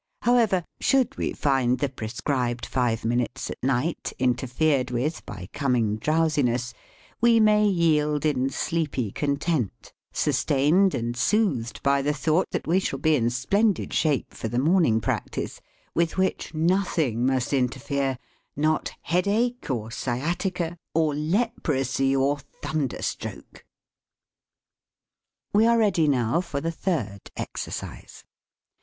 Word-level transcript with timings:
How 0.23 0.35
ever, 0.37 0.65
should 0.79 1.15
we 1.15 1.33
find 1.33 1.77
the 1.77 1.87
prescribed 1.87 2.65
five 2.65 3.05
min 3.05 3.19
utes 3.19 3.51
at 3.51 3.61
night 3.63 4.11
interfered 4.17 4.89
with 4.89 5.23
by 5.27 5.47
coming 5.53 5.97
drowsiness, 5.97 6.73
we 7.21 7.39
may 7.39 7.67
yield 7.67 8.25
in 8.25 8.49
sleepy 8.49 9.11
content, 9.11 9.93
"sustained 10.11 10.95
and 10.95 11.15
soothed" 11.15 11.83
by 11.83 12.01
the 12.01 12.15
thought 12.15 12.47
that 12.49 12.65
we 12.65 12.79
shall 12.79 12.97
be 12.97 13.13
in 13.15 13.29
splendid 13.29 13.93
shape 13.93 14.33
for 14.33 14.47
the 14.47 14.57
morn 14.57 14.85
ing 14.85 15.01
practice, 15.01 15.61
with 15.93 16.17
which 16.17 16.51
nothing 16.51 17.23
must 17.23 17.53
inter 17.53 17.79
fere, 17.79 18.17
"not 18.55 18.93
headache, 19.03 19.69
or 19.69 19.91
sciatica, 19.91 20.79
or 20.95 21.13
leprosy, 21.13 22.15
or 22.15 22.39
thunder 22.63 23.03
stroke." 23.03 23.63
We 25.53 25.67
are 25.67 25.77
ready 25.77 26.07
now 26.07 26.41
for 26.41 26.59
the 26.59 26.71
third 26.71 27.29
exercise. 27.37 28.23